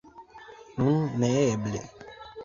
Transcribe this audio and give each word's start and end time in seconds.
Nun 0.77 1.11
neeble! 1.23 1.83